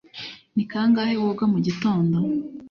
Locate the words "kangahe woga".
0.71-1.45